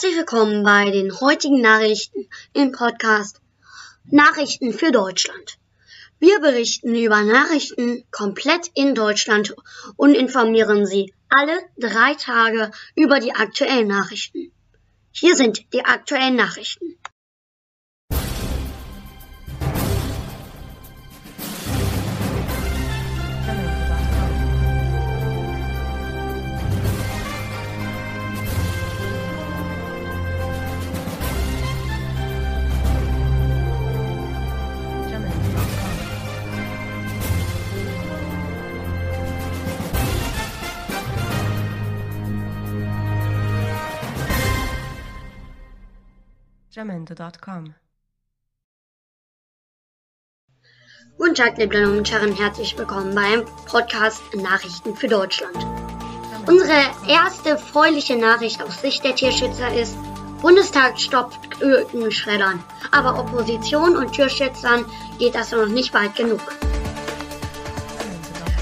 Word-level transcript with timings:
Herzlich 0.00 0.18
willkommen 0.18 0.62
bei 0.62 0.92
den 0.92 1.12
heutigen 1.20 1.60
Nachrichten 1.60 2.28
im 2.52 2.70
Podcast 2.70 3.40
Nachrichten 4.04 4.72
für 4.72 4.92
Deutschland. 4.92 5.58
Wir 6.20 6.38
berichten 6.38 6.94
über 6.94 7.24
Nachrichten 7.24 8.04
komplett 8.12 8.70
in 8.76 8.94
Deutschland 8.94 9.56
und 9.96 10.14
informieren 10.14 10.86
Sie 10.86 11.12
alle 11.28 11.58
drei 11.76 12.14
Tage 12.14 12.70
über 12.94 13.18
die 13.18 13.34
aktuellen 13.34 13.88
Nachrichten. 13.88 14.52
Hier 15.10 15.34
sind 15.34 15.72
die 15.72 15.84
aktuellen 15.84 16.36
Nachrichten. 16.36 16.96
jamendo.com. 46.78 47.74
Guten 51.18 51.34
Tag, 51.34 51.58
liebe 51.58 51.74
Damen 51.74 51.98
und 51.98 52.12
Herren, 52.12 52.32
herzlich 52.32 52.78
willkommen 52.78 53.16
beim 53.16 53.44
Podcast 53.66 54.22
Nachrichten 54.36 54.94
für 54.94 55.08
Deutschland. 55.08 55.56
Unsere 56.46 56.78
erste 57.08 57.58
freuliche 57.58 58.16
Nachricht 58.16 58.62
aus 58.62 58.80
Sicht 58.80 59.02
der 59.02 59.16
Tierschützer 59.16 59.74
ist, 59.74 59.96
Bundestag 60.40 61.00
stoppt 61.00 61.60
Ökenschreddern. 61.60 62.62
Aber 62.92 63.18
Opposition 63.18 63.96
und 63.96 64.12
Tierschützern 64.12 64.84
geht 65.18 65.34
das 65.34 65.50
noch 65.50 65.66
nicht 65.66 65.92
weit 65.94 66.14
genug. 66.14 66.40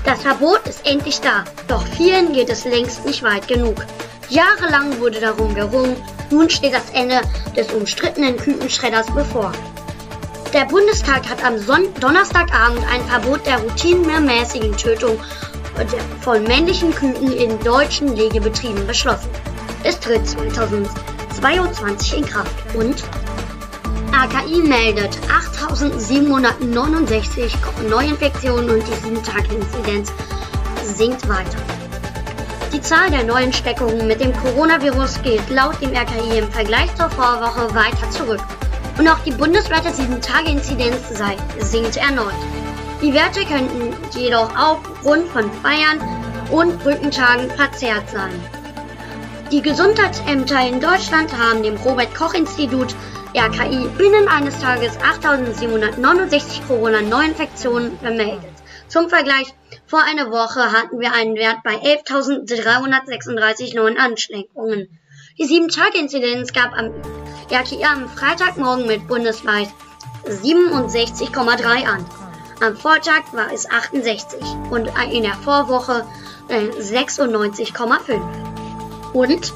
Das 0.07 0.23
Verbot 0.23 0.67
ist 0.67 0.87
endlich 0.87 1.21
da, 1.21 1.45
doch 1.69 1.87
vielen 1.87 2.33
geht 2.33 2.49
es 2.49 2.65
längst 2.65 3.05
nicht 3.05 3.23
weit 3.23 3.47
genug. 3.47 3.85
Jahrelang 4.31 4.99
wurde 5.01 5.21
darum 5.21 5.55
gerungen, 5.55 5.97
nun 6.31 6.51
steht 6.51 6.75
das 6.75 6.91
Ende 6.93 7.21
des 7.57 7.73
umstrittenen 7.73 8.37
Kükenschredders 8.37 9.07
bevor. 9.15 9.53
Der 10.53 10.65
Bundestag 10.65 11.29
hat 11.29 11.45
am 11.45 11.59
Son 11.59 11.93
Donnerstagabend 12.01 12.83
ein 12.93 13.05
Verbot 13.07 13.47
der 13.47 13.59
routinemäßigen 13.59 14.77
Tötung 14.77 15.17
von 16.23 16.43
männlichen 16.45 16.95
Küken 16.95 17.33
in 17.33 17.59
deutschen 17.61 18.17
Legebetrieben 18.17 18.87
beschlossen. 18.87 19.29
Es 19.85 20.01
tritt 20.01 20.27
2022 20.27 22.17
in 22.19 22.25
Kraft 22.25 22.55
und 22.75 23.05
AKI 24.13 24.63
meldet 24.63 25.19
8.769 25.29 27.51
Neuinfektionen 27.91 28.71
und 28.71 28.83
die 28.87 28.95
7-Tage-Inzidenz 29.07 30.11
sinkt 30.97 31.29
weiter. 31.29 31.76
Die 32.77 32.83
Zahl 32.83 33.11
der 33.11 33.25
neuen 33.25 33.55
Steckungen 33.55 34.07
mit 34.07 34.21
dem 34.21 34.35
Coronavirus 34.35 35.23
geht 35.23 35.49
laut 35.49 35.81
dem 35.81 35.97
RKI 35.97 36.41
im 36.41 36.53
Vergleich 36.53 36.95
zur 36.95 37.09
Vorwoche 37.09 37.75
weiter 37.75 38.11
zurück. 38.11 38.43
Und 38.99 39.09
auch 39.09 39.19
die 39.21 39.31
bundesweite 39.31 39.89
7-Tage-Inzidenz 39.89 40.99
sinkt 41.59 41.97
erneut. 41.97 42.35
Die 43.01 43.15
Werte 43.15 43.47
könnten 43.47 43.97
jedoch 44.15 44.51
aufgrund 44.55 45.27
von 45.29 45.51
Feiern 45.63 45.99
und 46.51 46.79
Brückentagen 46.83 47.51
verzerrt 47.53 48.11
sein. 48.11 48.39
Die 49.51 49.63
Gesundheitsämter 49.63 50.69
in 50.69 50.79
Deutschland 50.79 51.33
haben 51.33 51.63
dem 51.63 51.77
Robert-Koch-Institut 51.77 52.95
RKI 53.35 53.89
binnen 53.97 54.29
eines 54.29 54.61
Tages 54.61 54.99
8.769 54.99 56.67
Corona-Neuinfektionen 56.69 57.99
vermeldet. 58.01 58.56
Zum 58.89 59.09
Vergleich, 59.09 59.53
vor 59.87 60.03
einer 60.03 60.31
Woche 60.31 60.73
hatten 60.73 61.01
wir 61.01 61.13
einen 61.13 61.35
Wert 61.35 61.59
bei 61.65 61.75
11.336 61.75 63.75
neuen 63.75 63.99
Ansteckungen. 63.99 64.89
Die 65.39 65.45
7-Tage-Inzidenz 65.45 66.53
gab 66.53 66.73
am 66.73 66.93
RKI 67.51 67.85
am 67.85 68.09
Freitagmorgen 68.09 68.87
mit 68.87 69.07
bundesweit 69.07 69.69
67,3 70.25 71.87
an. 71.87 72.07
Am 72.61 72.77
Vortag 72.77 73.33
war 73.33 73.53
es 73.53 73.69
68 73.69 74.41
und 74.71 74.89
in 75.13 75.25
der 75.25 75.35
Vorwoche 75.35 76.07
äh, 76.49 76.69
96,5. 76.81 78.21
Und 79.13 79.53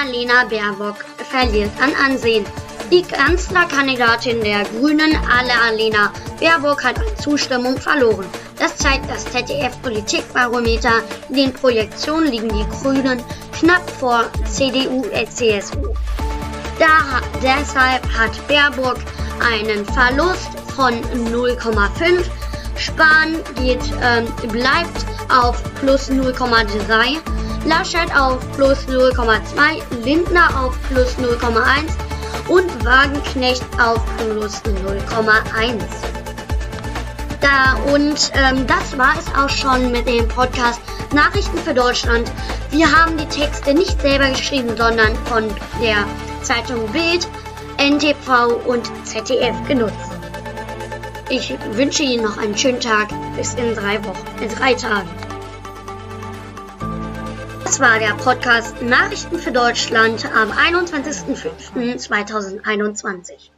Alena 0.00 0.44
Baerbock 0.44 1.04
verliert 1.30 1.70
an 1.80 1.94
Ansehen. 1.94 2.44
Die 2.90 3.02
Kanzlerkandidatin 3.02 4.40
der 4.40 4.64
Grünen, 4.64 5.14
Alle-Alena 5.30 6.10
Baerbock, 6.40 6.82
hat 6.82 6.98
an 6.98 7.18
Zustimmung 7.22 7.76
verloren. 7.76 8.24
Das 8.58 8.78
zeigt 8.78 9.10
das 9.10 9.26
ZDF-Politikbarometer. 9.26 11.02
In 11.28 11.34
den 11.34 11.52
Projektionen 11.52 12.32
liegen 12.32 12.48
die 12.48 12.66
Grünen 12.80 13.22
knapp 13.52 13.88
vor 14.00 14.24
CDU 14.46 15.04
CSU. 15.28 15.92
Da, 16.78 17.20
deshalb 17.42 18.08
hat 18.16 18.48
Baerbock 18.48 18.96
einen 19.46 19.84
Verlust 19.84 20.48
von 20.74 20.94
0,5. 21.30 22.24
Spahn 22.76 23.36
geht, 23.56 23.82
ähm, 24.02 24.24
bleibt 24.50 25.04
auf 25.28 25.62
plus 25.74 26.08
0,3. 26.08 27.18
Laschet 27.66 28.10
auf 28.18 28.38
plus 28.52 28.78
0,2. 28.88 29.82
Lindner 30.04 30.48
auf 30.64 30.74
plus 30.88 31.18
0,1 31.18 32.08
und 32.48 32.84
Wagenknecht 32.84 33.64
auf 33.80 34.00
plus 34.16 34.62
0,1. 34.62 35.82
Da 37.40 37.74
und 37.92 38.32
ähm, 38.34 38.66
das 38.66 38.98
war 38.98 39.14
es 39.18 39.26
auch 39.34 39.48
schon 39.48 39.92
mit 39.92 40.08
dem 40.08 40.26
Podcast 40.28 40.80
Nachrichten 41.12 41.58
für 41.58 41.74
Deutschland. 41.74 42.30
Wir 42.70 42.90
haben 42.90 43.16
die 43.16 43.26
Texte 43.26 43.74
nicht 43.74 44.00
selber 44.00 44.30
geschrieben, 44.30 44.76
sondern 44.76 45.14
von 45.26 45.44
der 45.80 46.04
Zeitung 46.42 46.86
Bild, 46.92 47.26
NTV 47.78 48.66
und 48.66 48.90
ZDF 49.06 49.56
genutzt. 49.66 49.94
Ich 51.30 51.54
wünsche 51.72 52.02
Ihnen 52.02 52.24
noch 52.24 52.38
einen 52.38 52.56
schönen 52.56 52.80
Tag. 52.80 53.08
Bis 53.36 53.54
in 53.54 53.74
drei 53.74 54.02
Wochen, 54.04 54.42
in 54.42 54.48
drei 54.48 54.74
Tagen. 54.74 55.08
Das 57.68 57.80
war 57.80 57.98
der 57.98 58.14
Podcast 58.14 58.80
Nachrichten 58.80 59.38
für 59.38 59.52
Deutschland 59.52 60.24
am 60.34 60.50
21.05.2021. 60.50 63.50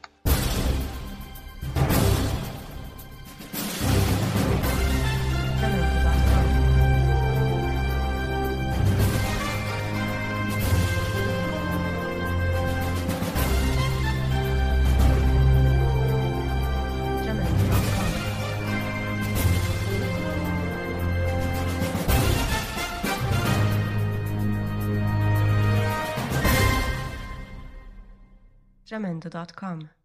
jamendo.com 28.91 30.00